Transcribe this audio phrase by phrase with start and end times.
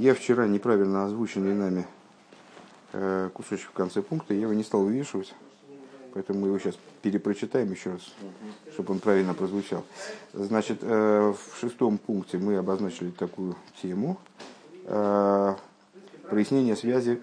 [0.00, 1.86] Я вчера неправильно озвученный нами
[2.94, 5.34] э, кусочек в конце пункта, я его не стал вывешивать,
[6.14, 8.14] поэтому мы его сейчас перепрочитаем еще раз,
[8.72, 9.84] чтобы он правильно прозвучал.
[10.32, 14.18] Значит, э, в шестом пункте мы обозначили такую тему
[14.86, 15.54] э,
[16.30, 17.20] прояснение связи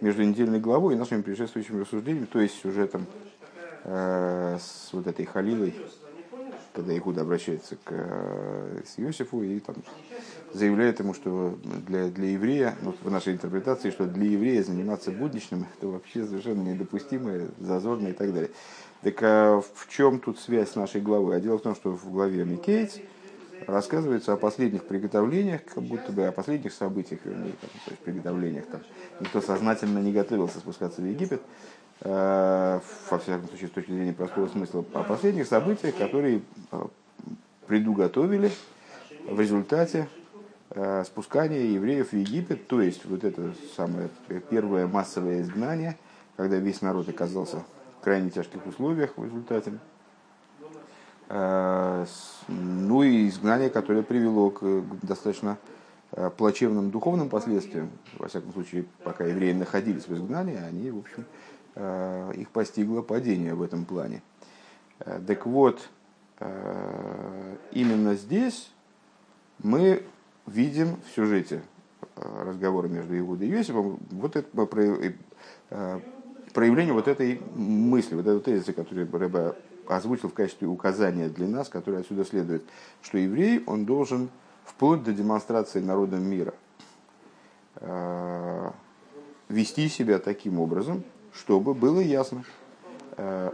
[0.00, 3.06] между недельной главой и нашими предшествующими рассуждениями, то есть сюжетом
[3.82, 5.74] с вот этой Халилой,
[6.74, 7.90] когда Игуда обращается к
[8.86, 9.74] с Иосифу и там
[10.52, 15.66] заявляет ему, что для, для еврея, ну, в нашей интерпретации, что для еврея заниматься будничным,
[15.76, 18.50] это вообще совершенно недопустимо, зазорно и так далее.
[19.02, 21.36] Так а в чем тут связь с нашей главой?
[21.36, 22.98] А дело в том, что в главе Микейтс
[23.66, 28.66] рассказывается о последних приготовлениях, как будто бы о последних событиях, вернее, там, то есть приготовлениях.
[28.66, 28.80] Там.
[29.20, 31.42] Никто сознательно не готовился спускаться в Египет,
[32.02, 36.40] Э, во всяком случае, с точки зрения простого смысла, о последних событиях, которые
[36.72, 36.82] э,
[37.66, 38.50] предуготовили
[39.26, 40.08] в результате
[40.70, 44.08] э, спускания евреев в Египет, то есть вот это самое
[44.50, 45.96] первое массовое изгнание,
[46.36, 47.62] когда весь народ оказался
[48.00, 49.78] в крайне тяжких условиях в результате.
[51.28, 55.58] Ну и изгнание, которое привело к достаточно
[56.36, 57.90] плачевным духовным последствиям.
[58.18, 61.24] Во всяком случае, пока евреи находились в изгнании, они, в общем,
[61.76, 64.22] Э, их постигло падение в этом плане.
[64.98, 65.88] Э, так вот,
[66.40, 68.72] э, именно здесь
[69.58, 70.02] мы
[70.52, 71.62] видим в сюжете
[72.16, 74.48] разговора между Иудой и Иосифом вот это
[76.52, 81.68] проявление вот этой мысли, вот этой тезисы, которую Рэба озвучил в качестве указания для нас,
[81.68, 82.64] которое отсюда следует,
[83.02, 84.28] что еврей, он должен
[84.64, 86.54] вплоть до демонстрации народам мира
[89.50, 92.59] вести себя таким образом, чтобы было ясно, э,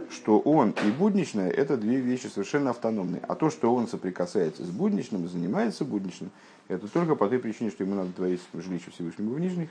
[0.09, 3.21] что он и будничное– это две вещи совершенно автономные.
[3.27, 6.31] А то, что он соприкасается с будничным занимается будничным,
[6.67, 9.69] это только по той причине, что ему надо творить жилище Всевышнего в нижних.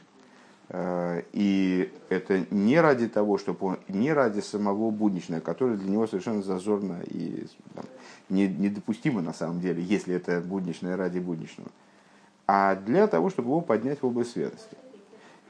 [0.69, 6.07] Э, и это не ради того, чтобы он, не ради самого будничного, которое для него
[6.07, 7.85] совершенно зазорно и там,
[8.29, 11.71] недопустимо на самом деле, если это будничное ради будничного,
[12.47, 14.77] а для того, чтобы его поднять в область святости.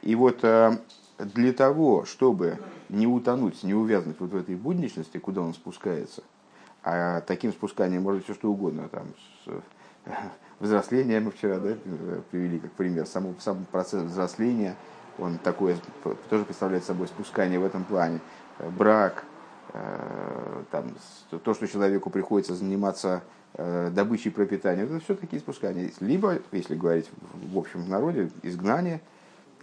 [0.02, 0.78] И вот э,
[1.18, 6.22] для того, чтобы не утонуть, не увязнуть вот в этой будничности, куда он спускается,
[6.82, 9.06] а таким спусканием может все что угодно, там,
[9.44, 9.50] с,
[10.60, 11.74] взросление мы вчера да,
[12.30, 14.76] привели как пример, сам, сам процесс взросления,
[15.18, 15.78] он такое
[16.28, 18.20] тоже представляет собой спускание в этом плане,
[18.76, 19.24] брак,
[19.72, 20.94] э, там,
[21.30, 23.22] то, что человеку приходится заниматься
[23.54, 25.90] э, добычей пропитания, это все такие спускания.
[26.00, 29.00] Либо, если говорить в общем народе, изгнание–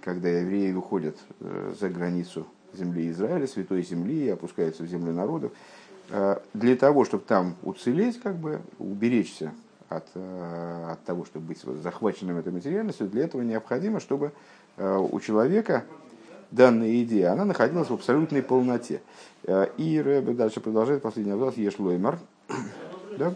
[0.04, 5.52] когда евреи выходят э, за границу земли Израиля, святой земли, и опускаются в землю народов,
[6.10, 9.54] э, для того, чтобы там уцелеть, как бы уберечься
[9.90, 14.32] от, э, от того, чтобы быть захваченным этой материальностью, для этого необходимо, чтобы
[14.76, 15.84] у человека
[16.50, 19.04] данная идея, она находилась в абсолютной полноте.
[19.78, 22.18] И Рэбе дальше продолжает последний абзац, Ешлоймар.
[23.20, 23.36] Да?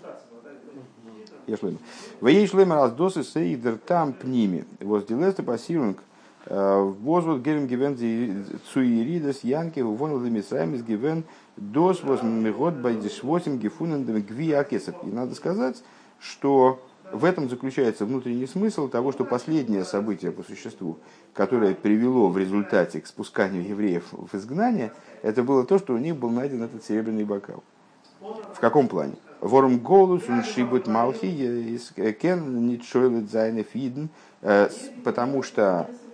[1.45, 1.79] Ешлоймар.
[2.21, 4.65] Веешлоймар аздосы сейдер там пними.
[4.79, 5.99] Воздилесты пассируют
[6.49, 11.25] Возвод герем гивен цуиридас янки вон лемисраем из гивен
[11.57, 14.95] дос возмегот байдиш восемь гифунен гви акесов.
[15.03, 15.83] И надо сказать,
[16.19, 16.81] что
[17.11, 20.99] в этом заключается внутренний смысл того, что последнее событие по существу,
[21.33, 24.93] которое привело в результате к спусканию евреев в изгнание,
[25.23, 27.61] это было то, что у них был найден этот серебряный бокал.
[28.53, 29.15] В каком плане?
[29.41, 31.77] Ворм голус он шибут малхи
[32.19, 34.09] кен нитшойлет зайне фиден,
[34.41, 34.69] э,
[35.03, 36.06] потому что Э,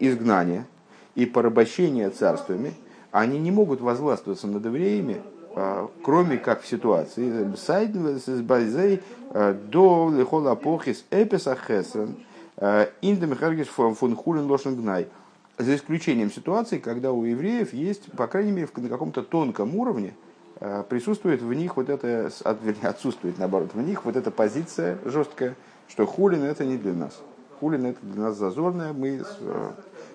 [0.00, 0.66] изгнания
[1.14, 2.74] и порабощения царствами,
[3.10, 5.22] они не могут возгластвоваться над евреями,
[5.54, 7.30] э, кроме как в ситуации
[9.32, 12.16] э, до лихола похис эписа хесен
[13.02, 15.08] индемихаргиш фон хулин лошен гнай.
[15.58, 20.14] За исключением ситуации, когда у евреев есть, по крайней мере, на каком-то тонком уровне,
[20.88, 22.30] присутствует в них вот это,
[22.82, 25.54] отсутствует наоборот, в них вот эта позиция жесткая,
[25.88, 27.20] что хулин это не для нас.
[27.60, 29.70] Хулин это для нас зазорное, мы э,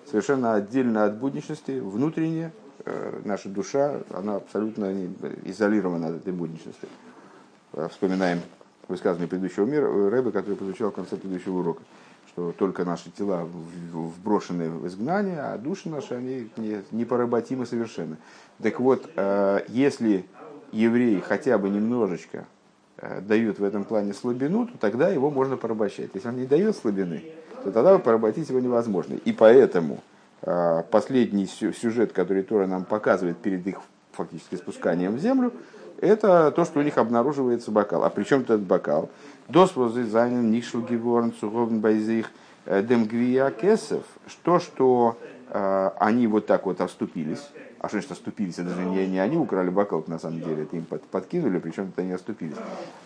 [0.08, 2.52] совершенно отдельно от будничности, внутренне,
[2.84, 4.92] э, наша душа, она абсолютно
[5.44, 6.86] изолирована от этой будничности.
[7.72, 8.40] Э, вспоминаем
[8.86, 11.82] высказывание предыдущего мира, Рэбе, который прозвучал в конце предыдущего урока,
[12.28, 13.48] что только наши тела
[13.92, 16.48] вброшены в изгнание, а души наши, они
[16.92, 18.18] непоработимы совершенно.
[18.62, 19.08] Так вот,
[19.68, 20.26] если
[20.72, 22.46] еврей хотя бы немножечко
[23.20, 26.10] дают в этом плане слабину, то тогда его можно порабощать.
[26.14, 27.24] Если он не дает слабины,
[27.64, 29.14] то тогда поработить его невозможно.
[29.24, 30.02] И поэтому
[30.42, 33.80] э, последний сюжет, который Тора нам показывает перед их
[34.12, 35.52] фактически спусканием в землю,
[36.00, 38.04] это то, что у них обнаруживается бокал.
[38.04, 39.08] А при чем этот бокал?
[39.48, 42.30] Досвозы занят нишл геворн цуговн байзих
[42.66, 44.02] э, демгвия кесов.
[44.42, 45.16] То, что
[45.48, 47.48] э, они вот так вот оступились,
[47.82, 48.58] а что значит оступились?
[48.60, 51.88] Это же не, не они украли бокал, на самом деле, это им под, подкинули, причем
[51.88, 52.54] это они оступились.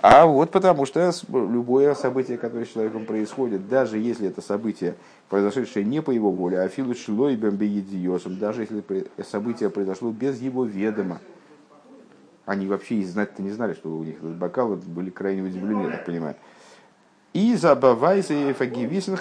[0.03, 4.95] А вот потому что любое событие, которое с человеком происходит, даже если это событие,
[5.31, 10.67] произошедшее не по его воле, а филу шилой бомбеедиосом, даже если событие произошло без его
[10.67, 11.21] ведома,
[12.45, 15.91] они вообще и знать-то не знали, что у них этот бокал, были крайне удивлены, я
[15.93, 16.37] так понимаю.
[17.33, 19.17] И забавайся и фагивисен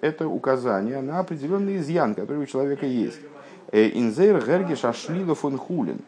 [0.00, 3.20] это указание на определенный изъян, который у человека есть.
[3.70, 6.00] Э, Инзейр Гергиш Ашлила фон Хулин.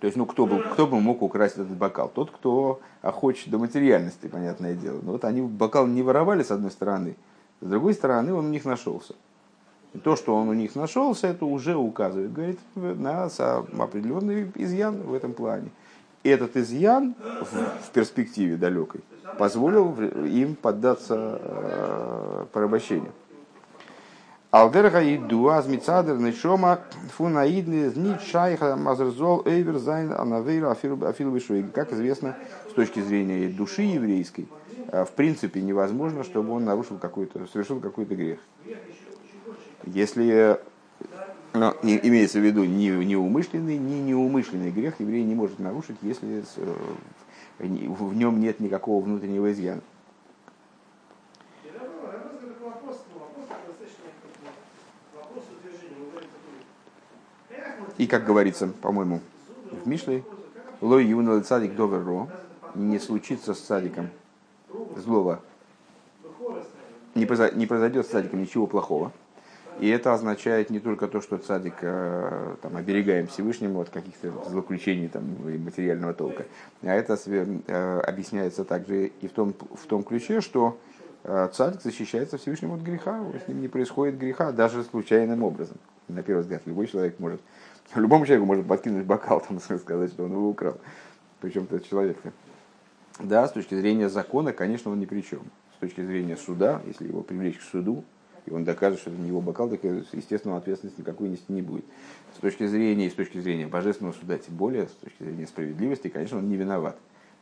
[0.00, 2.08] То есть, ну, кто бы, кто бы мог украсть этот бокал?
[2.08, 4.98] Тот, кто хочет до материальности, понятное дело.
[5.02, 7.16] Но вот они бокал не воровали, с одной стороны,
[7.60, 9.14] с другой стороны, он у них нашелся.
[9.92, 15.12] И то, что он у них нашелся, это уже указывает, говорит, на определенный изъян в
[15.12, 15.70] этом плане.
[16.22, 19.02] И этот изъян в, в перспективе далекой
[19.38, 19.94] позволил
[20.24, 23.12] им поддаться э, порабощению.
[24.50, 26.80] Алдерга иду аз мицадер нишома
[27.16, 30.98] фунаидли ни шайха мазерзол эйвер зайн анавейра афил
[31.72, 32.36] Как известно,
[32.68, 34.48] с точки зрения души еврейской,
[34.88, 38.40] э, в принципе невозможно, чтобы он нарушил какой-то, совершил какой-то грех.
[39.84, 40.58] Если
[41.52, 46.74] но имеется в виду не неумышленный, не неумышленный грех еврей не может нарушить, если э,
[47.58, 49.82] в нем нет никакого внутреннего изъяна.
[58.00, 59.20] И как говорится, по-моему,
[59.70, 60.24] в Мишле,
[60.80, 62.28] лой юнал цадик доверро,
[62.74, 64.08] не случится с цадиком
[64.96, 65.40] злого,
[67.14, 69.12] не произойдет с цадиком ничего плохого.
[69.80, 75.08] И это означает не только то, что цадик э, там, оберегаем Всевышнему от каких-то злоключений
[75.08, 76.46] там, и материального толка,
[76.82, 80.78] а это э, объясняется также и в том, в том ключе, что
[81.24, 85.76] э, цадик защищается Всевышнему от греха, с ним не происходит греха даже случайным образом.
[86.08, 87.40] На первый взгляд, любой человек может
[87.94, 90.78] Любому человеку может подкинуть бокал, там, сказать, что он его украл.
[91.40, 92.32] Причем этот человек-то.
[93.18, 95.42] Да, с точки зрения закона, конечно, он ни при чем.
[95.76, 98.04] С точки зрения суда, если его привлечь к суду,
[98.46, 101.84] и он докажет, что это не его бокал, так, естественно, ответственности никакой нести не будет.
[102.36, 106.08] С точки зрения, и с точки зрения божественного суда, тем более, с точки зрения справедливости,
[106.08, 106.96] конечно, он не виноват.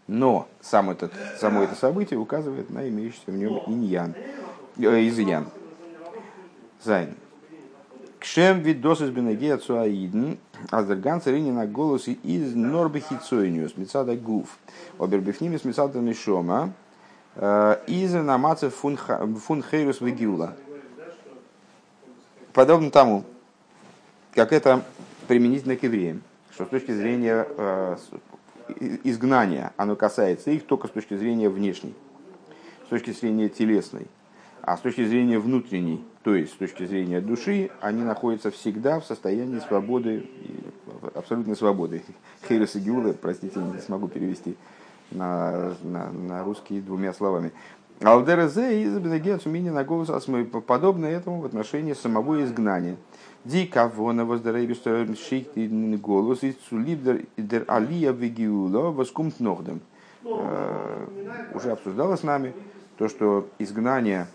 [0.06, 4.14] Но сам этот, само это событие указывает на имеющийся в нем иньян,
[4.78, 5.48] э, изъян.
[6.82, 7.14] Зайн.
[8.20, 10.34] Кшем видос из бенегея цуаидн,
[10.70, 14.58] а дерган царини на голосе из норбехицойниус, мецада гуф,
[14.98, 16.72] обербифними с мецада нишома,
[17.36, 20.56] э, из намацев фун хейрус вегиула.
[22.52, 23.24] Подобно тому,
[24.34, 24.82] как это
[25.28, 27.96] применительно к евреям, что с точки зрения э,
[29.04, 31.94] изгнания оно касается их только с точки зрения внешней,
[32.86, 34.08] с точки зрения телесной.
[34.68, 39.04] А с точки зрения внутренней, то есть с точки зрения души, они находятся всегда в
[39.06, 40.28] состоянии свободы,
[41.14, 42.02] абсолютной свободы.
[42.46, 44.56] Хейрес и Геула, простите, не смогу перевести
[45.10, 47.50] на, на, на русский двумя словами.
[48.02, 50.10] Алдерезе из Бенегецумини на голос
[50.66, 52.96] подобно этому в отношении самого изгнания.
[53.46, 55.08] Дика вона воздарейбистер
[55.96, 59.80] голос и цулибдер дер алия вегиула воскумт ногдем.
[60.24, 61.06] Э,
[61.54, 62.52] уже обсуждалось с нами
[62.98, 64.26] то, что изгнание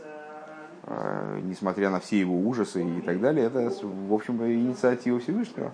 [1.43, 5.71] несмотря на все его ужасы и так далее, это, в общем, инициатива Всевышнего.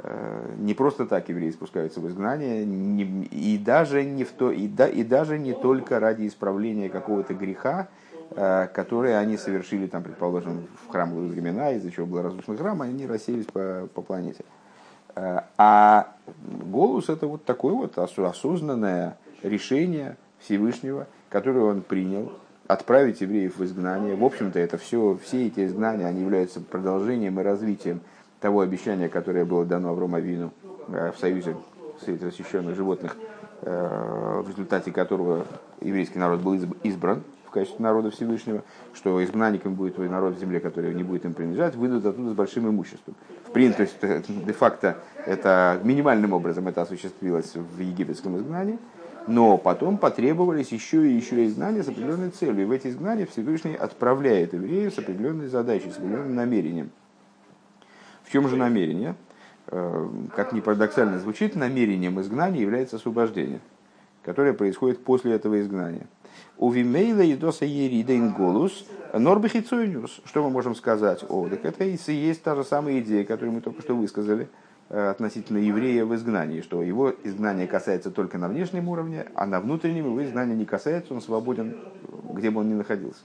[0.00, 4.86] Э, не просто так евреи спускаются в изгнание, и даже не, в то, и, да,
[4.86, 7.88] и даже не только ради исправления какого-то греха,
[8.30, 13.06] э, который они совершили, там, предположим, в храмовые времена, из-за чего был разрушен храм, они
[13.06, 14.44] рассеялись по, по планете.
[15.16, 16.14] А
[16.70, 22.32] голос это вот такое вот осознанное решение Всевышнего, которое он принял,
[22.68, 24.14] отправить евреев в изгнание.
[24.14, 28.00] В общем-то, это все, все эти изгнания, они являются продолжением и развитием
[28.40, 30.52] того обещания, которое было дано Аврому Авину
[30.88, 31.56] э, в союзе
[32.04, 33.16] среди расчищенных животных,
[33.62, 35.46] э, в результате которого
[35.80, 40.94] еврейский народ был избран в качестве народа Всевышнего, что изгнанником будет народ в земле, который
[40.94, 43.14] не будет им принадлежать, выйдут оттуда с большим имуществом.
[43.46, 48.78] В принципе, то есть, де-факто это минимальным образом это осуществилось в египетском изгнании,
[49.28, 52.62] но потом потребовались еще и еще изгнания с определенной целью.
[52.62, 56.90] И в эти изгнания Всевышний отправляет евреев с определенной задачей, с определенным намерением.
[58.24, 59.14] В чем же намерение?
[59.66, 63.60] Э, как ни парадоксально звучит, намерением изгнания является освобождение,
[64.22, 66.06] которое происходит после этого изгнания.
[66.56, 67.66] У Вимейла и Доса
[68.36, 70.22] Голус Норбехицойниус.
[70.24, 71.24] Что мы можем сказать?
[71.28, 74.48] О, так это и есть та же самая идея, которую мы только что высказали.
[74.88, 80.06] Относительно еврея в изгнании, что его изгнание касается только на внешнем уровне, а на внутреннем
[80.06, 81.76] его изгнание не касается, он свободен,
[82.32, 83.20] где бы он ни находился.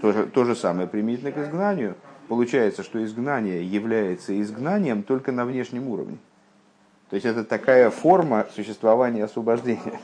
[0.00, 1.94] То же, то же самое применительно к изгнанию.
[2.28, 6.18] Получается, что изгнание является изгнанием только на внешнем уровне.
[7.08, 9.98] То есть это такая форма существования освобождения.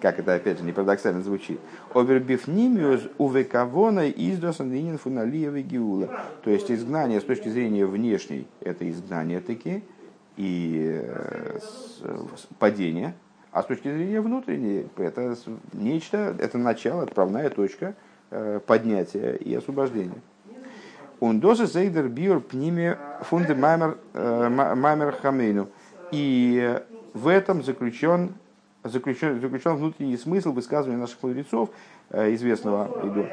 [0.00, 1.58] Как это, опять же, не парадоксально звучит.
[1.92, 6.08] Обербифнимиус увекавона издосан линин фуналиевы гиула.
[6.42, 9.82] То есть изгнание с точки зрения внешней, это изгнание таки,
[10.36, 11.58] и э,
[12.58, 13.14] падение.
[13.50, 15.36] А с точки зрения внутренней, это
[15.72, 17.94] нечто, это начало, отправная точка
[18.30, 20.20] э, поднятия и освобождения.
[21.18, 25.68] Он досы зейдер биор пниме фунде маймер э, хамейну.
[26.12, 26.80] И
[27.14, 28.34] в этом заключен,
[28.84, 31.70] заключен, заключен внутренний смысл высказывания наших мудрецов,
[32.10, 33.26] э, известного иду.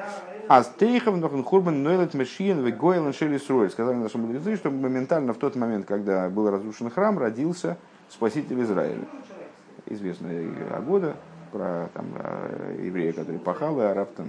[0.48, 3.70] А стейхов нохен хурбан нойлет мешиен в гойлен шели срой.
[3.70, 7.78] Сказали наши мудрецы, что моментально в тот момент, когда был разрушен храм, родился
[8.10, 9.06] Спаситель Израиля.
[9.88, 11.16] Известная года
[11.52, 14.28] про там, э, еврея, который пахал, и араб там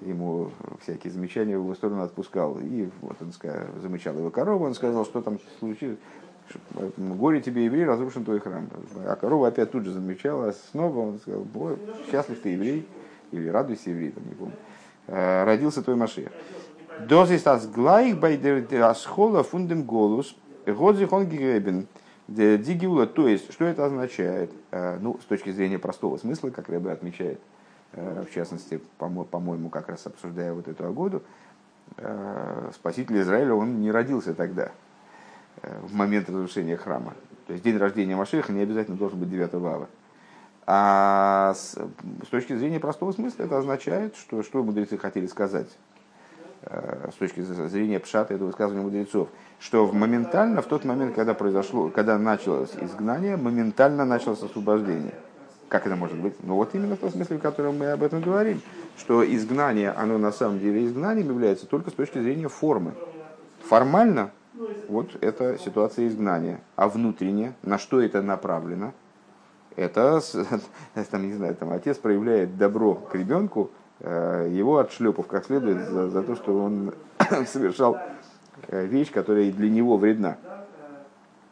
[0.00, 0.50] ему
[0.82, 2.58] всякие замечания в его сторону отпускал.
[2.58, 5.98] И вот он сказал, замечал его корову, он сказал, что там случилось.
[6.96, 8.68] Горе тебе, еврей, разрушен твой храм.
[9.06, 11.46] А корова опять тут же замечала, снова он сказал,
[12.10, 12.88] счастлив ты, еврей,
[13.32, 14.54] или радуйся, еврей, там, не помню.
[15.10, 16.30] «Э, родился твой Машех.
[17.08, 21.88] Bei der Aschola von dem Golus, Gott sich angegeben,
[22.28, 24.52] Дигиула, то есть, что это означает?
[24.70, 27.40] Э, ну, с точки зрения простого смысла, как Рэбе отмечает,
[27.94, 31.22] э, в частности, по-моему, как раз обсуждая вот эту году,
[32.72, 34.70] Спаситель Израиля, он не родился тогда,
[35.62, 37.14] в момент разрушения храма.
[37.46, 39.88] То есть день рождения Машеха не обязательно должен быть 9 ава.
[40.66, 41.76] А с,
[42.24, 45.66] с точки зрения простого смысла это означает, что, что мудрецы хотели сказать
[46.62, 51.88] э, с точки зрения пшата этого высказывания мудрецов, что моментально, в тот момент, когда произошло,
[51.88, 55.14] когда началось изгнание, моментально началось освобождение.
[55.68, 56.34] Как это может быть?
[56.44, 58.60] Ну вот именно в том смысле, в котором мы об этом говорим,
[58.96, 62.94] что изгнание, оно на самом деле изгнанием является только с точки зрения формы.
[63.68, 64.30] Формально
[64.90, 66.60] вот это ситуация изгнания.
[66.76, 68.92] А внутренне, на что это направлено?
[69.76, 70.20] Это,
[71.10, 73.70] там, не знаю, там, отец проявляет добро к ребенку,
[74.00, 76.92] э, его отшлепав как следует за, за то, что он
[77.46, 77.98] совершал
[78.66, 80.36] э, вещь, которая для него вредна.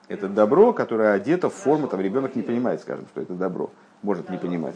[0.09, 3.71] Это добро, которое одето в форму, там ребенок не понимает, скажем, что это добро,
[4.02, 4.75] может не понимать.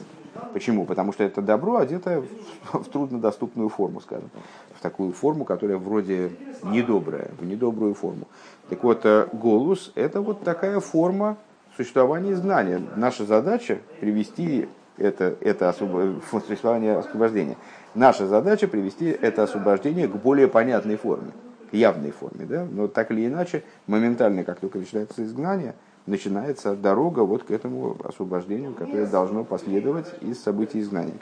[0.52, 0.86] Почему?
[0.86, 2.24] Потому что это добро одето
[2.72, 4.30] в труднодоступную форму, скажем,
[4.74, 8.26] в такую форму, которая вроде недобрая, в недобрую форму.
[8.68, 11.36] Так вот, э, голос– это вот такая форма
[11.76, 12.80] существования изгнания.
[12.96, 16.22] Наша задача привести это, это освоб...
[16.46, 17.56] существование освобождения.
[17.94, 21.32] Наша задача привести это освобождение к более понятной форме,
[21.70, 22.46] к явной форме.
[22.46, 22.66] Да?
[22.70, 25.74] Но так или иначе, моментально, как только начинается изгнание–
[26.06, 31.14] начинается дорога вот к этому освобождению, которое должно последовать из событий изгнания.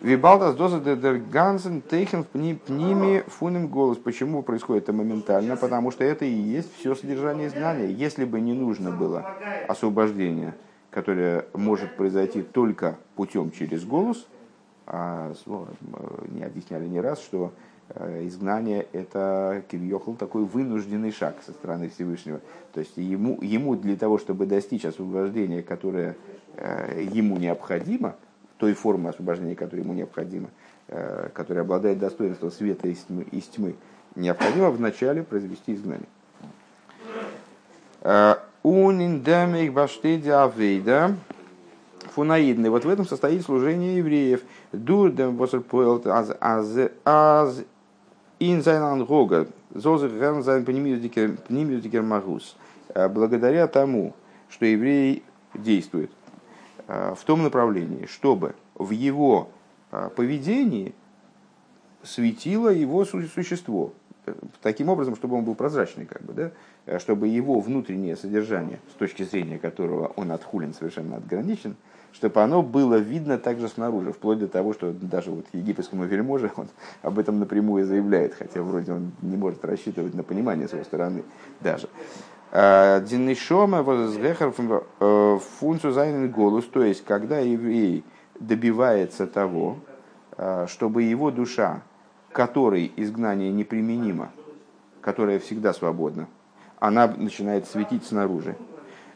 [0.00, 3.98] Вибалдас доза дер гансен тейхен пними фунем голос.
[3.98, 5.56] Почему происходит это моментально?
[5.56, 7.86] Потому что это и есть все содержание изгнания.
[7.88, 9.34] Если бы не нужно было
[9.66, 10.54] освобождение,
[10.90, 14.24] которое может произойти только путем через голос,
[14.86, 15.34] а,
[16.28, 22.40] не объясняли не раз, что Э, изгнание– это Кивьехал такой вынужденный шаг со стороны Всевышнего.
[22.72, 26.16] То есть ему, ему для того, чтобы достичь освобождения, которое
[26.56, 28.16] э, ему необходимо,
[28.58, 30.50] той формы освобождения, которая ему необходима,
[30.88, 33.74] э, которая обладает достоинством света из тьмы, из тьмы
[34.14, 36.08] необходимо вначале произвести изгнание.
[38.62, 41.16] Униндамик баштеди авейда
[42.18, 42.70] фунаидный.
[42.70, 44.42] Вот в этом состоит служение евреев.
[44.72, 46.34] Дурдем восерпоэлт аз
[47.04, 47.64] аз
[48.40, 50.10] Инзайнан Гога, Зозер
[50.64, 52.56] Пнимиздикер Магус,
[52.94, 54.14] э, благодаря тому,
[54.48, 56.12] что еврей действует
[56.86, 59.48] э, в том направлении, чтобы в его
[59.90, 60.94] э, поведении
[62.04, 63.92] светило его существо,
[64.62, 66.98] таким образом, чтобы он был прозрачный, как бы, да?
[67.00, 71.74] чтобы его внутреннее содержание, с точки зрения которого он отхулен совершенно отграничен,
[72.12, 76.68] чтобы оно было видно также снаружи, вплоть до того, что даже вот египетскому вельможе он
[77.02, 81.22] об этом напрямую заявляет, хотя вроде он не может рассчитывать на понимание с его стороны
[81.60, 81.88] даже.
[82.50, 88.04] А, Диннишома э, функцию зайнен голос, то есть когда еврей
[88.40, 89.76] добивается того,
[90.36, 91.82] а, чтобы его душа,
[92.32, 94.30] которой изгнание неприменимо,
[95.00, 96.26] которая всегда свободна,
[96.78, 98.56] она начинает светить снаружи.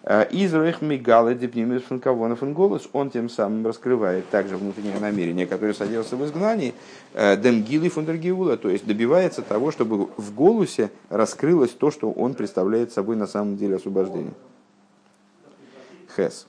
[0.04, 6.24] Израих мигалы депнимис функавонов голос, он тем самым раскрывает также внутреннее намерение, которое содержится в
[6.24, 6.74] изгнании,
[7.14, 13.14] демгили фундергиула, то есть добивается того, чтобы в голосе раскрылось то, что он представляет собой
[13.14, 14.34] на самом деле освобождение.
[16.16, 16.48] Хес.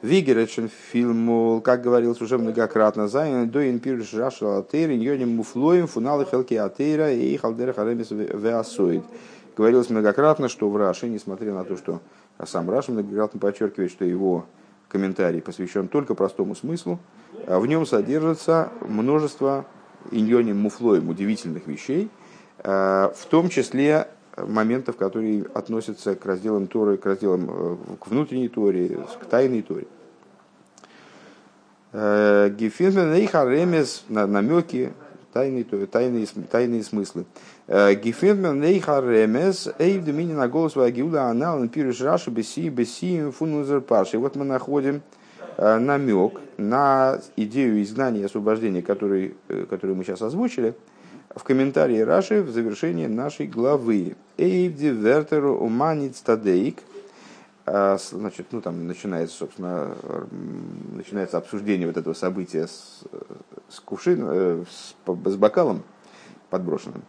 [0.00, 6.54] Вигеретшен фильму, как говорилось уже многократно, зайн до инпирш рашал атейр, иньоним муфлоем, фуналы хелки
[6.54, 9.02] атейра и халдер харемис веасоид.
[9.58, 12.00] Говорилось многократно, что в Раше, несмотря на то, что
[12.46, 14.46] сам Раша многократно подчеркивает, что его
[14.88, 17.00] комментарий посвящен только простому смыслу,
[17.48, 19.66] а в нем содержится множество
[20.12, 22.08] иньоним муфлоем удивительных вещей,
[22.60, 28.48] а, в том числе моментов, которые относятся к разделам Торы, к разделам э, к внутренней
[28.48, 29.88] Торе, к тайной Торе.
[31.92, 34.92] Э, Гефинмен Нейхаремес, намеки,
[35.32, 37.24] тайные, тайные, тайные смыслы.
[37.68, 44.18] Э, Гефинмен Нейхаремес, Эйв Домини на голос Вагиула Анал, Пириш Раши, Беси, Беси, Фунузер Паши.
[44.18, 45.02] Вот мы находим
[45.56, 49.34] намек на идею изгнания и освобождения, который,
[49.68, 50.74] который мы сейчас озвучили–
[51.34, 54.16] в комментарии Раши в завершении нашей главы.
[54.36, 56.82] Эйвди вертеру уманит стадейк.
[57.66, 59.94] Значит, ну там начинается, собственно,
[60.94, 63.04] начинается обсуждение вот этого события с,
[63.68, 65.82] с кувшин, э, с, с бокалом
[66.48, 67.02] подброшенным.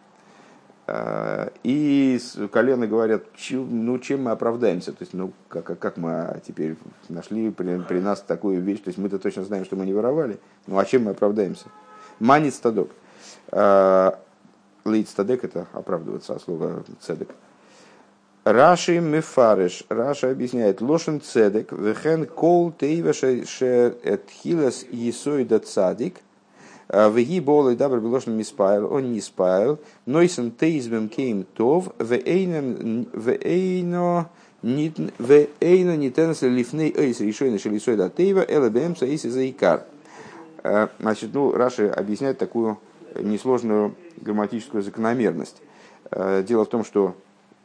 [0.92, 2.20] А, и
[2.52, 6.78] колены говорят, ну чем мы оправдаемся, то есть, ну как, как мы теперь
[7.10, 10.40] нашли при, при нас такую вещь, то есть мы-то точно знаем, что мы не воровали,
[10.66, 11.66] ну а чем мы оправдаемся?
[12.20, 12.90] Манит стадок.
[13.52, 14.20] А,
[14.84, 17.30] Лейт стадек это оправдываться от слова цедек.
[18.44, 19.84] Раши мефареш.
[19.90, 20.82] Раша объясняет.
[20.82, 21.72] Лошен цедек.
[21.72, 26.16] Вехен кол тейва ше этхилас есоида цадик.
[26.90, 28.92] А, веги болы дабр белошен миспайл.
[28.92, 29.80] Он не спайл.
[30.06, 31.94] Нойсен тейзбем кейм тов.
[32.00, 34.26] Вейно
[34.62, 38.42] Вейно нитенс лифней эйс решойна шелисоида тейва.
[38.42, 39.86] Элебемса эйс заикар.
[40.64, 42.78] А, значит, ну, Раши объясняет такую
[43.16, 45.62] несложную грамматическую закономерность.
[46.12, 47.16] Э, дело в том, что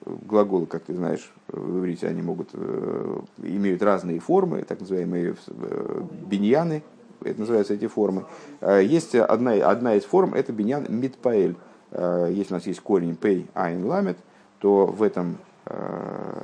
[0.05, 6.03] глаголы, как ты знаешь, в иврите они могут, э, имеют разные формы, так называемые э,
[6.27, 6.83] биньяны,
[7.31, 8.25] это называются эти формы.
[8.61, 11.57] Есть одна, одна из форм, это биньян митпаэль.
[11.93, 14.19] Если у нас есть корень пей айн ламет,
[14.59, 15.39] то в этом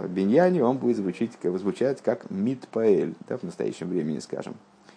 [0.09, 4.55] биньяне он будет звучать, звучать как митпаэль, да, в настоящем времени, скажем,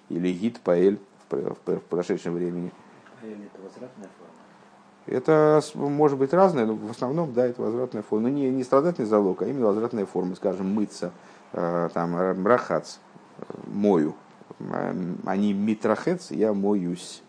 [0.09, 2.71] или гитпаэль в, в, в прошедшем времени.
[3.21, 4.33] Это возвратная форма?
[5.05, 8.29] Это может быть разное, но в основном, да, это возвратная форма.
[8.29, 10.35] Но не, не страдательный залог, а именно возвратная форма.
[10.35, 11.11] Скажем, мыться,
[11.51, 12.97] э, там, рахац,
[13.39, 14.15] э, мою.
[15.25, 17.21] Они митрахец, я моюсь.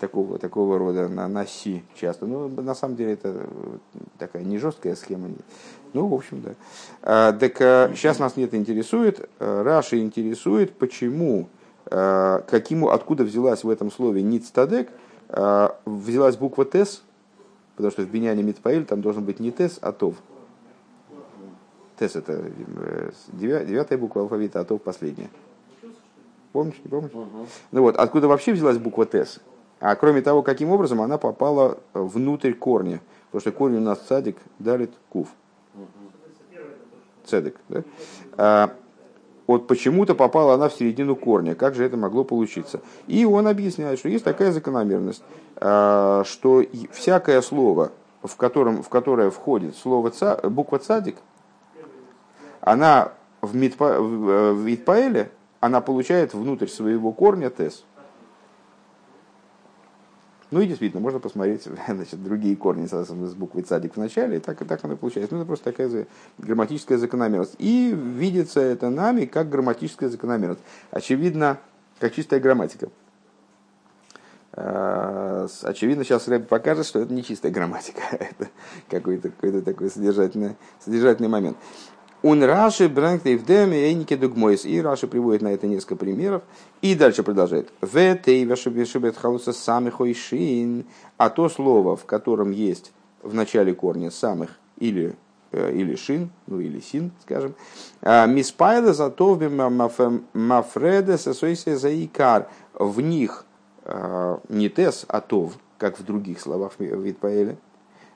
[0.00, 2.26] Такого, такого рода на, на си часто.
[2.26, 3.46] Но на самом деле это
[4.18, 5.28] такая не жесткая схема.
[5.92, 6.54] Ну, в общем, да.
[7.02, 7.56] А, так
[7.96, 9.28] сейчас нас нет интересует.
[9.38, 11.48] Раши интересует, почему,
[11.84, 14.90] каким, откуда взялась в этом слове ництадек–
[15.34, 17.02] а, взялась буква Тес,
[17.74, 20.16] потому что в Беняне Митпаэль там должен быть не Тес, а Тов.
[21.98, 25.30] Тес это э, девятая буква алфавита, а Тов последняя.
[26.52, 27.12] Помнишь, не помнишь?
[27.12, 27.46] Угу.
[27.72, 29.40] Ну вот, откуда вообще взялась буква Тес?
[29.80, 33.00] А кроме того, каким образом она попала внутрь корня.
[33.30, 35.28] Потому что корень у нас цадик, далит, кув.
[37.24, 37.56] Цедек.
[37.68, 37.82] Да?
[38.36, 38.74] А,
[39.46, 41.54] вот почему-то попала она в середину корня.
[41.54, 42.80] Как же это могло получиться?
[43.06, 45.24] И он объясняет, что есть такая закономерность,
[45.56, 46.62] а, что
[46.92, 47.90] всякое слово,
[48.22, 51.16] в, котором, в которое входит слово ца, буква цадик,
[52.60, 55.30] она в, митпа, в Митпаэле,
[55.62, 57.84] она получает внутрь своего корня тес.
[60.50, 64.60] Ну и действительно, можно посмотреть значит, другие корни с, буквой цадик в начале, и так,
[64.60, 65.34] и так оно получается.
[65.34, 67.54] Ну, это просто такая грамматическая закономерность.
[67.58, 70.60] И видится это нами как грамматическая закономерность.
[70.90, 71.58] Очевидно,
[72.00, 72.88] как чистая грамматика.
[74.54, 78.48] А, очевидно, сейчас Рэб покажет, что это не чистая грамматика, это
[78.90, 81.56] какой-то какой такой содержательный, содержательный момент.
[82.22, 84.64] Он Раши брэнгт и вдем и эйники дугмойс.
[84.64, 86.42] И Раши приводит на это несколько примеров.
[86.80, 87.72] И дальше продолжает.
[87.80, 90.84] В этой вашибет халуса самых ойшин.
[91.16, 95.14] А то слово, в котором есть в начале корня самых или
[95.50, 97.54] э, или шин, ну или син, скажем.
[98.00, 99.38] «А, Миспайла зато
[100.32, 102.48] мафреда сосойся за икар.
[102.74, 103.44] В них
[103.84, 107.52] э, не тес, а тов, как в других словах вид паэля.
[107.52, 107.71] Э,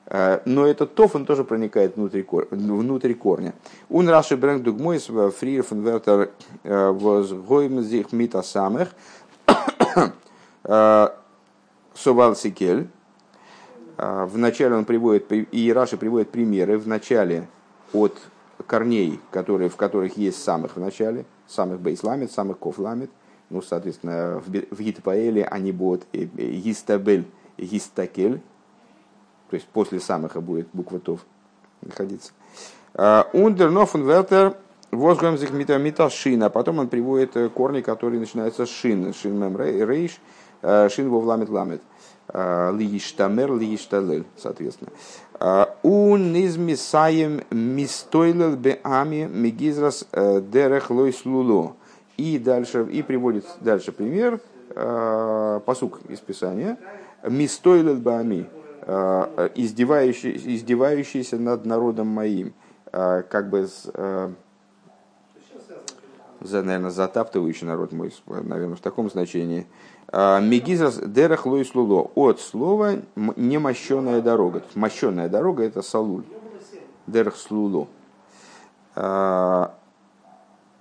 [0.08, 3.54] но этот тоф, он тоже проникает внутрь, внутрь корня.
[3.90, 6.30] Он раши брэнг дугмойс фриер фон вертер
[6.62, 8.90] э, возгойм зих мита самых
[10.64, 11.08] э,
[11.94, 12.88] совал сикель.
[13.98, 17.48] Вначале он приводит, и Раши приводит примеры, вначале
[17.94, 18.12] от
[18.66, 23.10] корней, которые, в которых есть самых в начале, самых бейсламит, самых кофламит.
[23.48, 28.42] Ну, соответственно, в, в Гитпаэле они будут гистабель, гистакель,
[29.50, 31.20] то есть после самых будет буква Тов
[31.82, 32.32] находиться.
[33.32, 34.56] Ундер нофен вертер
[34.90, 36.50] возграмзих мита шина.
[36.50, 39.12] Потом он приводит корни, которые начинаются с шин.
[39.12, 40.18] Шин мем рейш,
[40.62, 41.82] шин вовламет ламет.
[42.32, 44.90] Лииштамер, лиишталель, соответственно.
[45.82, 51.76] Он из мисаем мистойлел беами мигизрас дерех лойс луло.
[52.16, 54.40] И дальше, и приводит дальше пример,
[55.66, 56.78] посук из Писания.
[57.22, 58.48] Мистойлел беами,
[58.86, 62.54] издевающий, издевающийся над народом моим.
[62.92, 63.68] Как бы,
[66.40, 69.66] за, наверное, затаптывающий народ мой, наверное, в таком значении.
[70.12, 72.10] Мегизас дерех лойс луло.
[72.14, 74.62] От слова немощенная дорога.
[74.74, 76.24] Мощенная дорога это салуль.
[77.08, 77.88] Дерех слуло.
[78.94, 79.66] Так,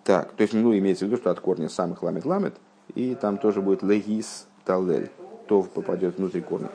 [0.04, 2.56] то есть, ну, имеется в виду, что от корня самых ламет ламет,
[2.94, 5.10] и там тоже будет легис талель.
[5.48, 6.70] То попадет внутри корня.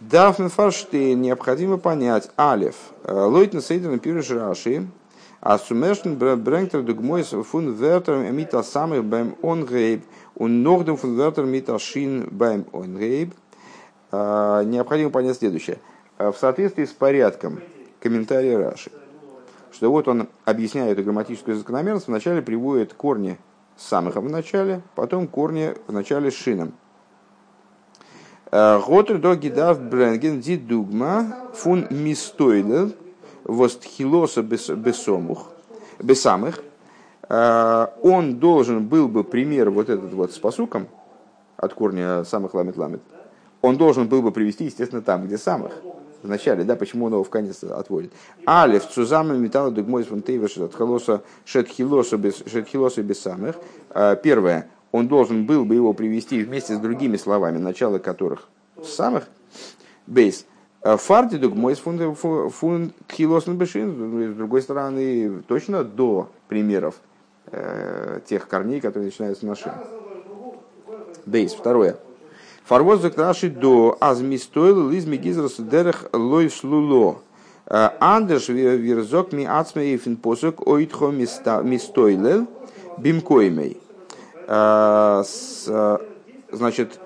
[0.00, 2.30] Дафн фарштейн необходимо понять.
[2.36, 2.76] Алев.
[3.04, 4.86] Лойтна сейден пириш раши.
[5.40, 10.04] А сумешн брэнгтер дугмойс фун вертер мита самых бэм онгейб
[10.34, 13.32] он нордом фун вертер мита шин бэм онгейб.
[14.10, 15.78] Необходимо понять следующее.
[16.18, 17.60] А, в соответствии с порядком
[18.00, 18.90] комментария Раши,
[19.70, 23.38] что вот он объясняет эту грамматическую закономерность, вначале приводит корни
[23.76, 26.72] самых в начале, потом корни в начале шином.
[28.50, 32.90] Готер до гидав бренген ди дугма фун мистойлер–
[33.46, 35.48] востхилоса бесомух,
[36.00, 36.62] бесамых,
[37.28, 40.88] э, он должен был бы пример вот этот вот с посуком
[41.56, 43.00] от корня самых ламит ламит,
[43.62, 45.72] он должен был бы привести, естественно, там, где самых.
[46.22, 48.10] В начале, да, почему он его в конец отводит.
[48.46, 52.18] Алев цузама металла дугмой фон тейвеш от холоса шетхилоса
[52.50, 53.56] шетхилоса без самых.
[53.90, 58.48] Э, первое, он должен был бы его привести вместе с другими словами, начало которых
[58.82, 59.28] самых.
[60.06, 60.46] Бейс.
[60.82, 66.94] Э, Фартидук мой фун хилосн бешин, с другой стороны, точно до примеров
[67.46, 69.72] э, тех корней, которые начинаются на шин.
[71.24, 71.98] Бейс, второе.
[72.64, 77.22] Фарвоз наши до азмистойл из мигизрас дерех лой шлуло.
[77.66, 82.46] Э, Андерш вирзок ми ацме и финпосок оитхо мистойлел
[82.98, 83.80] бимкоймей.
[86.52, 87.00] Значит,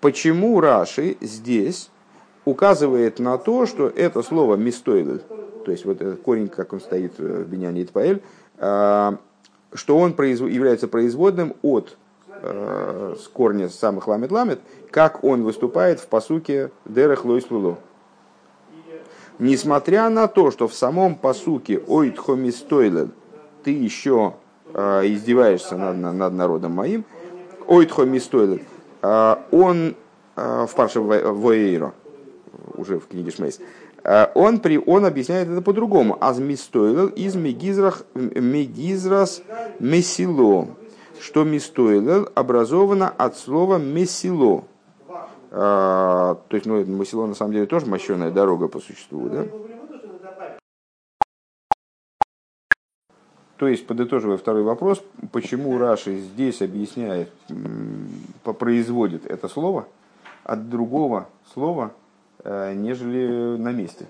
[0.00, 1.90] почему Раши здесь
[2.44, 5.20] указывает на то, что это слово «мистойлы»,
[5.64, 8.22] то есть вот этот корень, как он стоит в Беняне Итпаэль,
[8.56, 9.18] что
[9.88, 11.96] он является производным от
[12.42, 17.78] с корня самых ламет ламет, как он выступает в посуке Дерех Лойс Лулу.
[19.38, 23.12] Несмотря на то, что в самом посуке Ойт Хомистойлен
[23.62, 24.41] ты еще э,
[24.74, 27.04] издеваешься над, над народом моим,
[27.66, 28.62] Ойт Хомистойлен,
[29.02, 29.96] э, он
[30.36, 31.94] э, в Парше Воейро,
[32.74, 33.60] уже в книге Шмейс,
[34.04, 36.18] э, он, при, он объясняет это по-другому.
[36.20, 39.42] Аз мистойлел из мегизрах, мегизрас
[39.78, 40.68] месило.
[41.20, 44.64] Что мистойлел образовано от слова месило.
[45.50, 49.46] То есть, ну, месило на самом деле тоже мощеная дорога по существу, да?
[53.62, 57.30] То есть, подытоживая второй вопрос, почему Раши здесь объясняет,
[58.58, 59.86] производит это слово
[60.42, 61.92] от другого слова,
[62.44, 64.06] Э, нежели на месте.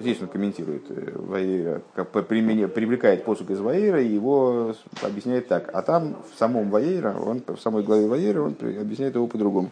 [0.00, 5.70] Здесь он комментирует э, как привлекает посук из Ваейра и его объясняет так.
[5.72, 9.70] А там в самом Ваейра, он, в самой главе Ваейра, он объясняет его по-другому.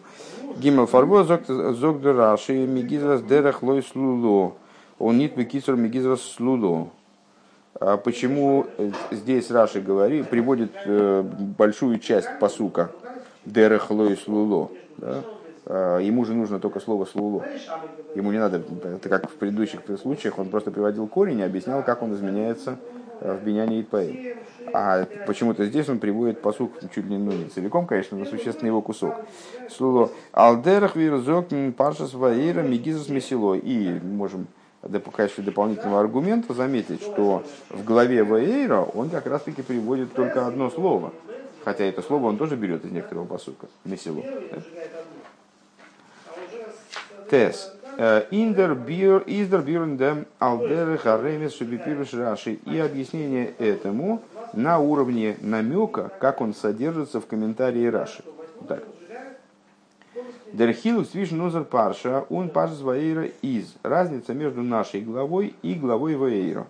[0.59, 1.41] Гимел фарбо зог
[2.67, 4.53] мигизрас дерах лой слуло.
[4.97, 6.87] Он нит мигизрас слуло.
[7.79, 8.67] А почему
[9.11, 11.23] здесь Раши говорит, приводит э,
[11.57, 12.91] большую часть посука
[13.45, 14.69] дерах лой слуло.
[14.97, 15.23] Да?
[15.65, 17.43] Э, ему же нужно только слово «слулу».
[18.15, 22.03] Ему не надо, это как в предыдущих случаях, он просто приводил корень и объяснял, как
[22.03, 22.77] он изменяется
[23.21, 24.37] э, в Беняне и Паэль.
[24.73, 28.81] А почему-то здесь он приводит посук чуть ли ну, не целиком, конечно, но существенный его
[28.81, 29.15] кусок.
[29.69, 30.09] Слуло.
[30.31, 33.53] Алдерах вирзок паршас ваира мигизас месило.
[33.53, 34.47] И можем
[34.83, 40.45] в качестве дополнительного аргумента заметить, что в главе Ваейра он как раз таки приводит только
[40.45, 41.13] одно слово.
[41.63, 43.67] Хотя это слово он тоже берет из некоторого посука.
[43.85, 44.21] Месило.
[47.31, 47.73] Тес.
[47.97, 52.53] Э, индер бир, издер бирндем алдер харемес шубипирыш раши.
[52.65, 54.21] И объяснение этому
[54.53, 58.23] на уровне намека, как он содержится в комментарии Раши.
[58.67, 58.83] Так.
[60.53, 63.73] Дерхилус свиш нозер парша, он парш ваэйра из.
[63.81, 66.67] Разница между нашей главой и главой ваэйра.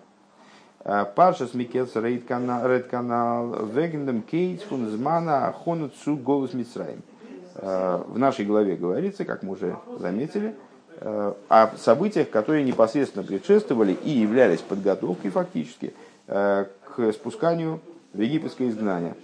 [1.14, 7.02] Паршас Микец Рейд канал Вегендем Кейтс фун Змана Ахону Цу Голос Мицраим.
[7.54, 10.54] В нашей главе говорится, как мы уже заметили,
[11.00, 15.92] о событиях, которые непосредственно предшествовали и являлись подготовкой фактически
[16.26, 17.80] к спусканию
[18.14, 19.14] в египетское изгнание.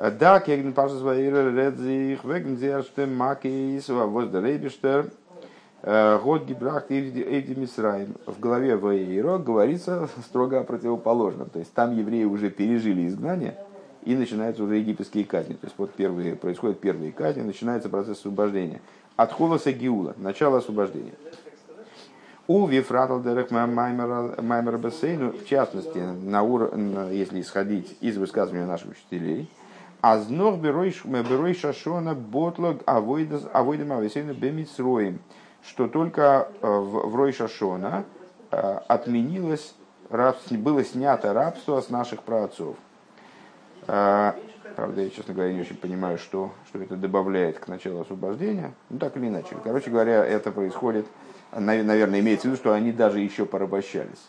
[0.00, 5.10] Да, кеген пашас ваира редзих, веген зерште макис, воздеребиштер,
[5.82, 8.14] год гибрахт эйди мисраим.
[8.24, 11.50] В главе Ваиро говорится строго о противоположном.
[11.50, 13.58] То есть там евреи уже пережили изгнание,
[14.04, 15.54] и начинаются уже египетские казни.
[15.54, 18.80] То есть вот первые, происходят первые казни, начинается процесс освобождения.
[19.16, 21.14] От холоса Гиула, начало освобождения.
[22.46, 26.72] У Вифратал Маймер Бесейну, в частности, на ур...
[27.10, 29.50] если исходить из высказывания наших учителей,
[30.00, 35.20] Азнох берой шашона ботлог авойдам авесейну бемицроем,
[35.62, 38.04] что только э, в Рой Шашона
[38.50, 39.74] э, отменилось,
[40.10, 42.76] было снято рабство с наших праотцов.
[43.88, 44.34] Э,
[44.76, 48.74] правда, я, честно говоря, не очень понимаю, что, что это добавляет к началу освобождения.
[48.90, 49.56] Ну, так или иначе.
[49.64, 51.06] Короче говоря, это происходит
[51.56, 54.28] наверное, имеется в виду, что они даже еще порабощались.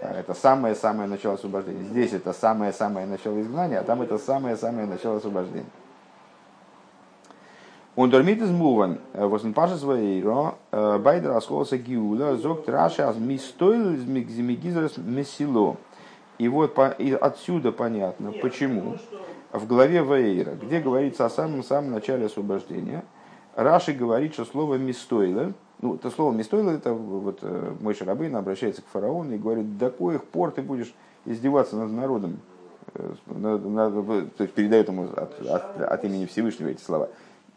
[0.00, 1.84] А, это самое-самое начало освобождения.
[1.84, 5.70] Здесь это самое-самое начало изгнания, а там это самое-самое начало освобождения.
[7.96, 13.94] Он дормит из муван, возен паша своейро, э, байдер асколоса гиула, зог траша аз мистойл
[13.94, 15.76] из мигизрас месило.
[16.38, 18.98] И вот по, и отсюда понятно, почему
[19.52, 23.04] в главе Ваейра, где говорится о самом-самом начале освобождения,
[23.56, 28.82] Раши говорит, что слово «мистойла» Ну, это слово «местойла» это вот э, мой Шарабейн обращается
[28.82, 30.92] к фараону и говорит, до коих пор ты будешь
[31.24, 32.40] издеваться над народом?
[32.94, 37.10] Э, на, на, то есть передает ему от, от, от имени Всевышнего эти слова.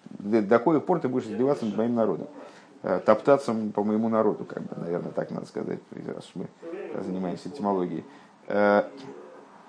[0.09, 2.27] До, до коих пор ты будешь издеваться над моим народом?
[2.83, 6.47] Э, топтаться по моему народу, как бы, наверное, так надо сказать, раз мы
[7.03, 8.05] занимаемся этимологией.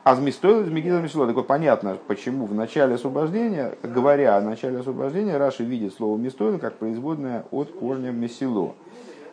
[0.04, 1.28] Азмистойл из Мегиза Мисило.
[1.28, 6.58] Так вот, понятно, почему в начале освобождения, говоря о начале освобождения, Раши видит слово Мистойл
[6.58, 8.74] как производное от корня Месило.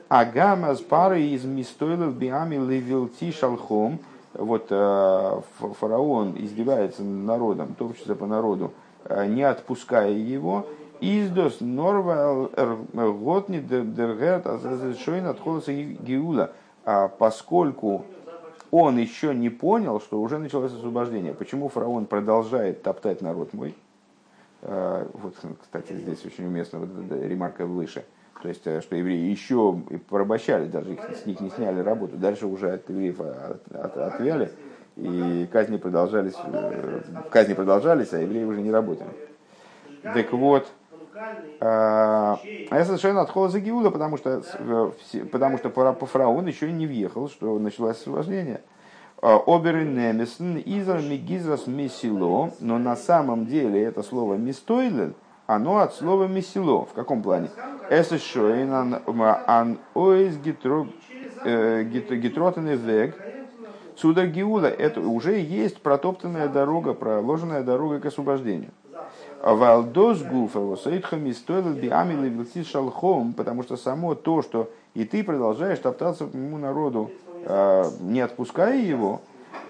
[0.09, 3.97] Агама с парой из Мистойлов биами левилти шалхом.
[4.35, 5.41] Вот э,
[5.79, 8.71] фараон издевается над народом, то числе по народу,
[9.05, 10.67] э, не отпуская его.
[11.01, 12.51] Издос норва
[12.93, 14.45] готни дергерт
[14.99, 16.51] шойн от гиула.
[16.85, 18.05] А поскольку
[18.71, 21.33] он еще не понял, что уже началось освобождение.
[21.33, 23.75] Почему фараон продолжает топтать народ мой?
[24.61, 28.05] А, вот, кстати, здесь очень уместно вот ремарка выше.
[28.41, 32.15] То есть, э, что евреи еще порабощали, даже их, с них не сняли работу.
[32.15, 34.51] Дальше уже от евреев от, от, отвяли,
[34.95, 37.01] и казни продолжались, э,
[37.31, 39.09] казни продолжались, а евреи уже не работали.
[40.03, 40.71] Так вот,
[41.59, 42.39] а
[42.71, 44.43] я совершенно отходил за Гиуда, потому что,
[45.31, 48.61] потому что по фараон еще не въехал, что началось освобождение.
[49.21, 55.13] А, Оберы немесен изра мигизрас месило, но на самом деле это слово мистойлен,
[55.45, 56.85] оно от слова месило.
[56.85, 57.49] В каком плане?
[57.89, 60.37] Эсэшоин ан оиз
[61.43, 63.17] э, гитротенный вег,
[63.97, 68.71] Судар Гиула, это уже есть протоптанная дорога, проложенная дорога к освобождению.
[69.41, 75.79] Валдос гуфа, сейдхами стоило би амили шалхом, потому что само то, что и ты продолжаешь
[75.79, 77.11] топтаться по моему народу,
[77.45, 79.21] а, не отпуская его,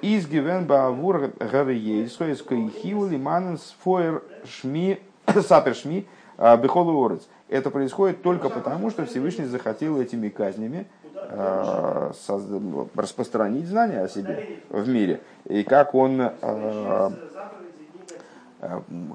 [0.02, 5.00] из гивен баавур гарьей, хиули маненс фойер шми,
[5.48, 7.28] сапер шми, а, бехолу орец.
[7.48, 12.12] Это происходит только потому, что Всевышний захотел этими казнями а,
[12.96, 15.22] распространить знания о себе в мире.
[15.46, 17.10] И как он Э,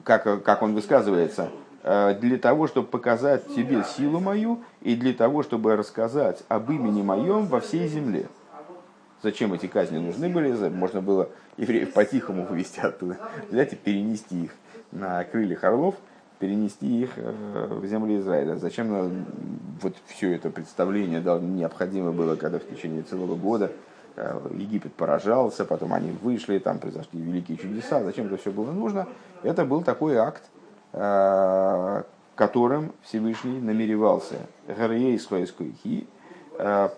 [0.04, 1.50] как, как он высказывается,
[1.83, 7.02] э, для того, чтобы показать тебе силу мою и для того, чтобы рассказать об имени
[7.02, 8.26] моем во всей земле.
[9.22, 10.68] Зачем эти казни нужны были?
[10.68, 13.18] Можно было евреев по-тихому вывести оттуда,
[13.50, 14.50] взять и перенести их
[14.92, 15.94] на крыльях орлов,
[16.38, 18.57] перенести их э, в землю Израиля.
[18.57, 19.26] Зачем
[19.80, 23.72] вот все это представление необходимо было, когда в течение целого года Э,
[24.16, 28.03] Египет поражался, потом они вышли, там произошли великие чудеса.
[28.03, 29.09] Зачем это все было нужно?
[29.42, 30.42] Это был такой акт,
[30.92, 32.03] э,
[32.37, 34.37] которым Всевышний намеревался
[36.59, 36.88] э,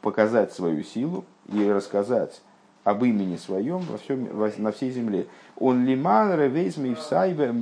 [0.00, 2.40] показать свою силу и рассказать
[2.84, 5.26] об имени своем во всем, на всей земле.
[5.56, 7.52] Он лиман ревейс мифсайбе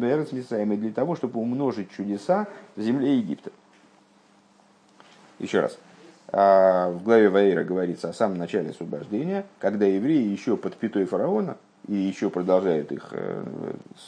[0.76, 3.50] для того, чтобы умножить чудеса в земле Египта.
[5.38, 5.78] Еще раз.
[6.34, 11.58] А в главе Ваира говорится о самом начале освобождения, когда евреи еще под пятой фараона
[11.86, 13.44] и еще продолжают их э,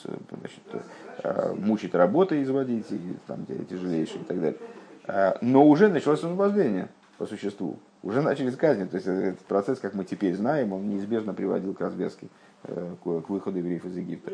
[0.04, 0.86] значит,
[1.22, 4.58] э, мучить работой, изводить, и, там, тяжелейшие и так далее.
[5.06, 7.76] А, но уже началось освобождение по существу.
[8.02, 8.86] уже начались казни.
[8.86, 12.28] То есть этот процесс, как мы теперь знаем, он неизбежно приводил к развязке,
[12.62, 14.32] к выходу евреев из Египта.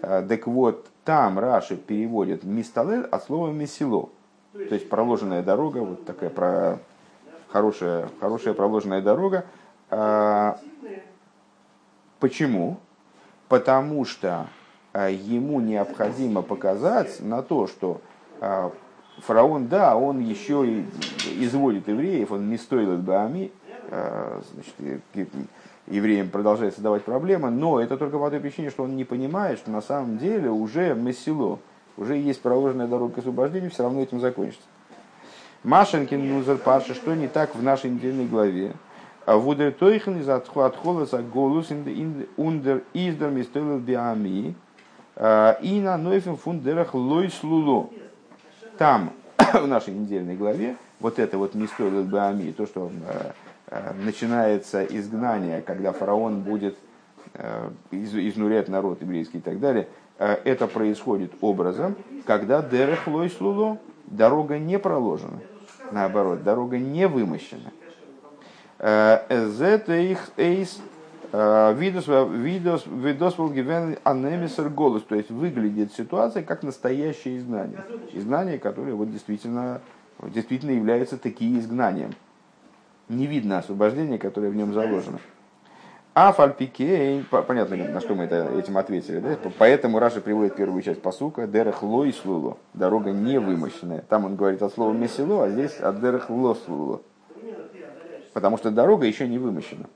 [0.00, 4.10] Так вот, там Раши переводит мисталель от слова месило.
[4.52, 6.78] То есть проложенная дорога, вот такая про
[7.54, 9.46] хорошая, хорошая проложенная дорога.
[12.18, 12.78] Почему?
[13.48, 14.48] Потому что
[14.92, 18.00] ему необходимо показать на то, что
[19.20, 20.84] фараон, да, он еще и
[21.44, 23.52] изводит евреев, он не стоит Баами,
[23.88, 24.74] значит,
[25.86, 29.70] евреям продолжает создавать проблемы, но это только по той причине, что он не понимает, что
[29.70, 31.60] на самом деле уже мессило,
[31.96, 34.66] уже есть проложенная дорога к освобождению, все равно этим закончится.
[35.64, 38.72] Машенкин Нузер Паша, что не так в нашей недельной главе?
[39.26, 41.70] А Вудер Тойхен из Атхолоса Голус
[42.36, 44.54] Ундер Издер Мистойлел Биами
[45.16, 47.88] а, и на Нойфен Фундерах Лойс Луло.
[48.78, 53.32] Там, в нашей недельной главе, вот это вот Мистойлел Биами, то, что а,
[53.74, 56.76] Э, начинается изгнание, когда фараон будет
[57.32, 64.60] э, изнурять народ еврейский и так далее, это происходит образом, когда дерех лой слуло, дорога
[64.60, 65.40] не проложена.
[65.94, 67.70] Наоборот, дорога не вымощена.
[68.80, 70.80] Их эйс
[71.32, 73.38] видос видос видос
[74.02, 79.80] анемисер голос, то есть выглядит ситуация как настоящее изгнание, изгнание, которое вот действительно
[80.20, 82.12] действительно является таким изгнанием
[83.08, 85.20] не видно освобождения, которое в нем заложено.
[86.14, 89.36] А фальпикей, понятно, на что мы это, этим ответили, да?
[89.58, 94.04] поэтому Раша приводит первую часть посука, дерех и слуло, дорога не вымощенная.
[94.08, 97.02] Там он говорит от слова месило, а здесь от дерех ло слуло.
[98.32, 99.86] Потому что дорога еще не вымощена.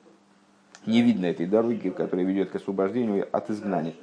[0.87, 3.95] Не видно этой дороги, которая ведет к освобождению от изгнания.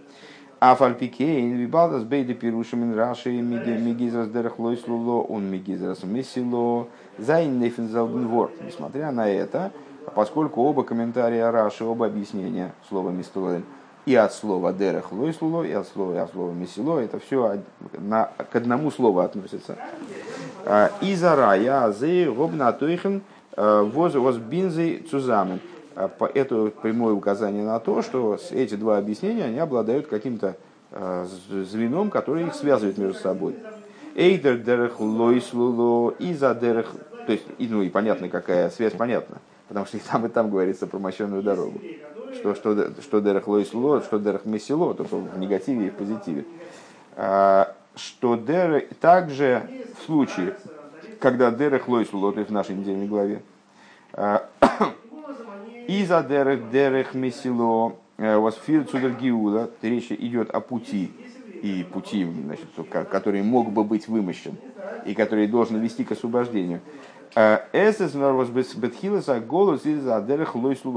[0.62, 7.60] А фальпикейн вибалдас бейде пирушим раши мигизрас дерех ло и слуло, он мигизрас месило, Зайн
[7.60, 8.51] Нефензалденвор.
[8.65, 9.73] Несмотря на это,
[10.13, 13.63] поскольку оба комментария Раши, оба объяснения слова Мистуэль
[14.05, 17.59] и от слова дерех лойслуло, и от слова, и от слова месило, это все
[17.93, 19.77] на, к одному слову относится.
[20.63, 23.23] А, Изара я зе робна тойхен
[23.55, 25.59] а, воз воз бинзы цузамен.
[25.95, 30.55] А, это прямое указание на то, что эти два объяснения, они обладают каким-то
[30.91, 33.57] звеном, которое их связывает между собой.
[34.13, 36.93] Эйдер дерех лойслуло и за дерех.
[37.25, 39.37] То есть, ну и понятно, какая связь понятна.
[39.67, 41.82] Потому что и там, и там говорится про мощенную дорогу.
[42.36, 46.45] Что, что, что дерех лойслуло, что дерех месило, только в негативе и в позитиве.
[47.15, 49.67] А, что дерех, также
[49.99, 50.56] в случае,
[51.19, 53.41] когда дерех лойслуло, то есть в нашей недельной главе,
[54.13, 54.47] а,
[55.88, 61.12] и за дерех дерех месило, э, у вас фир цудергиула, речь идет о пути,
[61.62, 62.67] и пути, значит,
[63.10, 64.56] который мог бы быть вымощен
[65.06, 66.82] и который должен вести к освобождению.
[67.35, 67.59] Э,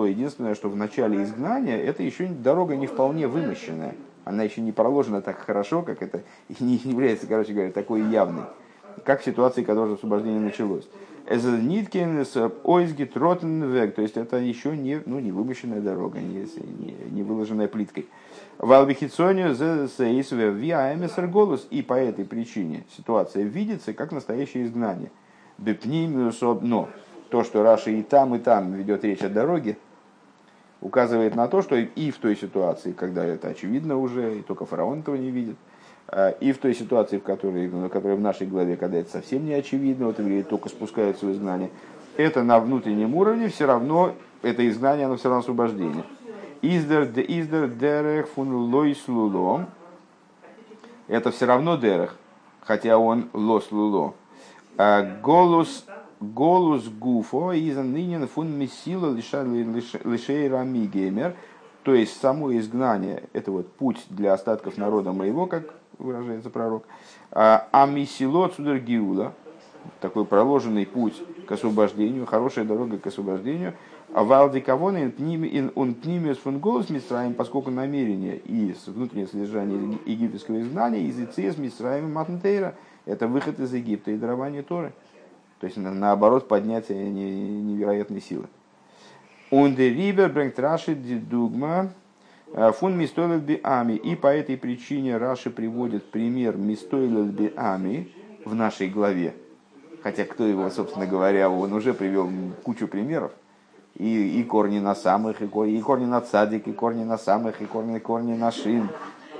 [0.07, 3.97] Единственное, что в начале изгнания это еще дорога не вполне вымощенная.
[4.25, 8.45] Она еще не проложена так хорошо, как это, и не является, короче говоря, такой явной,
[9.05, 10.89] как в ситуации, когда уже освобождение началось.
[11.29, 16.47] Ниткин с Ойзгит Ротенвег, то есть это еще не, ну, не вымощенная дорога, не,
[16.79, 18.07] не, не выложенная плиткой.
[18.59, 21.67] Валбихицонию зесейсве виаэмесер голос.
[21.71, 25.11] И по этой причине ситуация видится как настоящее изгнание.
[25.59, 26.89] Но
[27.31, 29.77] то, что Раша и там, и там ведет речь о дороге,
[30.81, 35.01] указывает на то, что и в той ситуации, когда это очевидно уже, и только фараон
[35.01, 35.57] этого не видит,
[36.07, 39.45] а, и в той ситуации, в которой, в которой в нашей главе, когда это совсем
[39.45, 41.71] не очевидно, вот евреи только спускаются в изгнание,
[42.17, 46.05] это на внутреннем уровне все равно, это изгнание, оно все равно освобождение.
[46.63, 49.67] Издер де издер дерех фун лойс луло.
[51.07, 52.17] Это все равно дерех,
[52.61, 54.15] хотя он лос луло.
[54.79, 55.85] А голос
[56.21, 61.35] голос гуфо изан нынен фун месила лишей рами геймер.
[61.83, 66.85] То есть само изгнание, это вот путь для остатков народа моего, как выражается пророк.
[67.31, 69.33] А, а месило цудер гиула,
[70.01, 73.75] такой проложенный путь к освобождению, хорошая дорога к освобождению–
[74.15, 75.13] а Валди кавона
[75.75, 82.13] он пнимес фун голос Мисраем, поскольку намерение и внутреннее содержание египетского изгнания из с Мисраем
[82.13, 82.75] Матнтейра–
[83.09, 84.93] это выход из Египта и дарование Торы.
[85.61, 88.47] То есть, наоборот, поднятие невероятной силы.
[89.51, 91.91] Он де рибер брэнгт раши дугма
[92.53, 93.95] э, фун би ами.
[93.95, 98.09] И по этой причине Раши приводит пример мистойлет би ами
[98.45, 99.35] в нашей главе.
[100.03, 102.31] Хотя кто его, собственно говоря, он уже привел
[102.63, 103.33] кучу примеров
[103.97, 107.65] и, и корни на самых, и, и корни на цадик, и корни на самых, и
[107.65, 108.89] корни, корни на шин.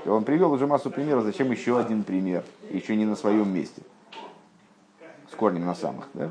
[0.07, 3.83] Он привел уже массу примеров, зачем еще один пример, еще не на своем месте,
[5.31, 6.09] с корнем на самых.
[6.15, 6.31] Да?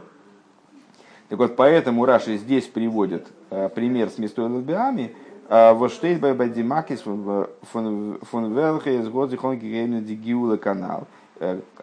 [1.29, 5.13] Так вот, поэтому Раши здесь приводит э, пример с Местой Лабиами,
[5.49, 11.07] Воштейт бай Бадимакис фон Велхе из Гигейна канал.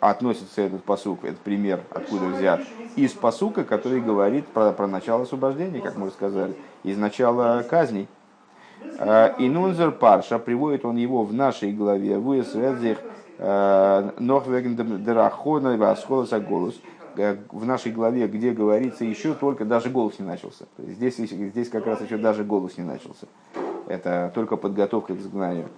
[0.00, 2.60] Относится этот посук, этот пример, откуда взят,
[2.96, 8.08] из посука, который говорит про, про начало освобождения, как мы сказали, из начала казней.
[9.38, 12.98] И Нунзер Парша, приводит он его в нашей главе, в Уэсведзих,
[13.38, 16.80] Нохвеген Дерахона, Васхолоса Голос,
[17.16, 20.66] в нашей главе, где говорится еще только даже голос не начался.
[20.78, 23.26] Здесь, здесь как раз еще даже голос не начался.
[23.86, 25.68] Это только подготовка к изгнанию.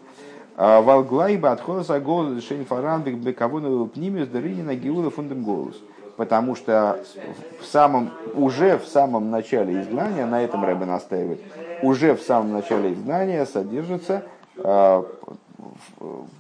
[0.57, 5.77] А Валглайба отхода голос Шейнфаран Бекавону Пнимиус Даринина Гиула Фундам голос.
[6.17, 6.99] Потому что
[7.61, 11.41] в самом, уже в самом начале изгнания, на этом Рэбе настаивает,
[11.83, 14.25] уже в самом начале изгнания содержится
[14.57, 15.03] э,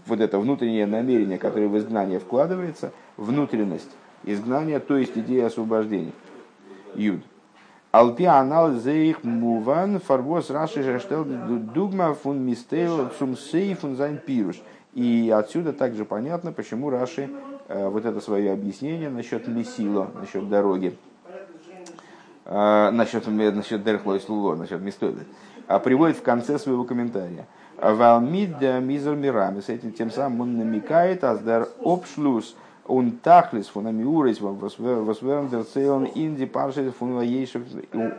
[0.06, 3.90] вот это внутреннее намерение, которое в изгнание вкладывается, внутренность
[4.24, 6.12] изгнания, то есть идея освобождения.
[6.94, 7.20] Юд.
[7.92, 8.72] Алпи анал
[9.22, 14.56] муван фарвос раши жештел дугма фун мистейл цум фун зайн пируш.
[14.96, 17.28] И отсюда также понятно, почему Раши
[17.68, 20.96] вот это свое объяснение насчет Месила, насчет дороги,
[22.44, 25.22] э, насчет, насчет Дерхлой Слуло, насчет Мистойда,
[25.68, 27.46] э, приводит в конце своего комментария.
[27.76, 29.60] Валмид мизер мирами.
[29.60, 32.56] С этим тем самым он намекает, аздар обшлюс
[32.88, 37.62] он тахлис фун амиурис восверндер цейлон инди паршис фун ваейшев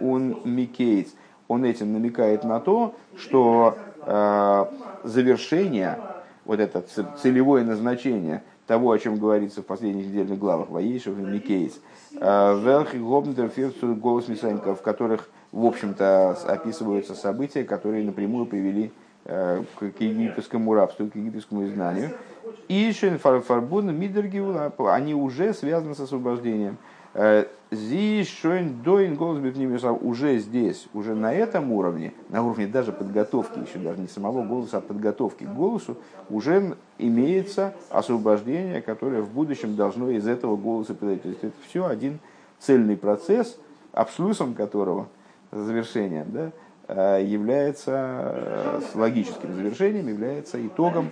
[0.01, 1.07] он микейц.
[1.47, 4.65] Он этим намекает на то, что э,
[5.05, 5.97] завершение,
[6.47, 6.81] вот это
[7.21, 11.73] целевое назначение того, о чем говорится в последних недельных главах Ваейшев и Микейц,
[12.15, 13.51] э, Велхи Гобнтер
[13.95, 18.91] голос Мисанька, в которых, в общем-то, описываются события, которые напрямую привели
[19.25, 22.11] э, к египетскому рабству, к египетскому изгнанию.
[22.69, 26.77] Ишен фарбун мидергиула, они уже связаны с освобождением.
[27.17, 29.41] Э, Зишоин доин голос
[30.01, 34.77] уже здесь, уже на этом уровне, на уровне даже подготовки, еще даже не самого голоса,
[34.77, 35.97] а подготовки к голосу,
[36.29, 41.23] уже имеется освобождение, которое в будущем должно из этого голоса произойти.
[41.23, 42.19] То есть это все один
[42.59, 43.57] цельный процесс,
[43.91, 45.07] абслюсом которого,
[45.51, 46.51] завершением, да,
[46.87, 47.91] э, является
[48.33, 51.11] э, логическим завершением, является итогом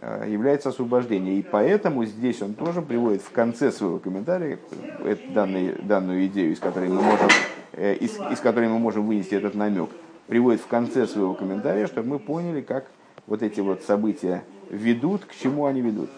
[0.00, 1.38] является освобождение.
[1.38, 4.58] И поэтому здесь он тоже приводит в конце своего комментария
[5.04, 7.28] эту данную, данную идею, из которой, мы можем,
[7.72, 9.90] э, из, из которой мы можем вынести этот намек,
[10.26, 12.86] приводит в конце своего комментария, чтобы мы поняли, как
[13.26, 16.10] вот эти вот события ведут, к чему они ведут.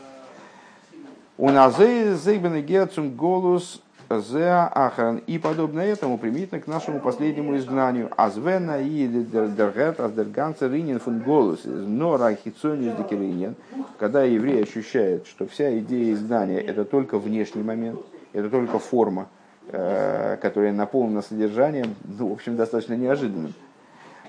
[1.38, 3.82] У нас зейбен герцум голос
[4.18, 5.18] Зеа Ахран.
[5.26, 8.10] И подобно этому применительно к нашему последнему изгнанию.
[8.16, 11.60] Азвена и дергет аздерганца ринин фун голос.
[11.64, 13.54] Но рахицонис декеринин.
[13.98, 18.00] Когда еврей ощущает, что вся идея изгнания это только внешний момент,
[18.32, 19.28] это только форма,
[19.68, 23.54] э, которая наполнена содержанием, ну, в общем, достаточно неожиданным.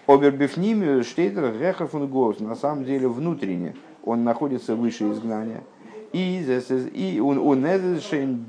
[0.05, 2.35] Обербифнимию штейтер гехер фун.
[2.39, 5.61] На самом деле внутренне он находится выше изгнания–
[6.13, 7.61] и он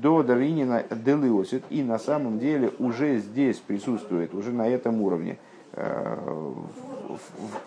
[0.01, 5.37] до Даринина делиосит, и на самом деле уже здесь присутствует, уже на этом уровне,
[5.73, 6.17] э,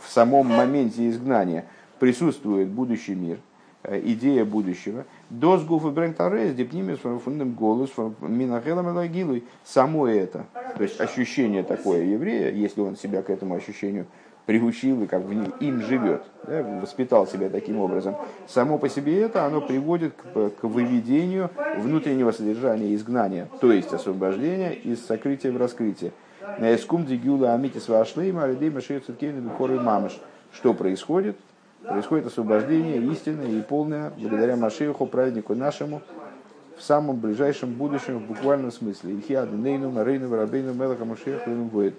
[0.00, 1.64] в самом моменте изгнания
[1.98, 3.38] присутствует будущий мир,
[3.84, 5.06] э, идея будущего.
[5.30, 7.90] Дос гуфы брентарес, депнимис фундам голос,
[8.20, 9.44] минахелам элагилуй.
[9.64, 14.06] Само это, то есть ощущение такое еврея, если он себя к этому ощущению
[14.46, 18.16] приучил и как бы им живет, да, воспитал себя таким образом.
[18.46, 24.72] Само по себе это, оно приводит к, к выведению внутреннего содержания изгнания, то есть освобождения
[24.72, 26.12] из сокрытия в раскрытие.
[26.60, 30.18] Эскум дигюла амитис вашлейма алидейма бихоры мамыш.
[30.52, 31.36] Что происходит?
[31.82, 36.02] Происходит освобождение истинное и полное благодаря Машеху, праведнику нашему,
[36.76, 39.18] в самом ближайшем будущем, в буквальном смысле.
[39.18, 41.94] Ихиад, Нейну, Марейну, Рабейну, Мелаха, Машеху, будет.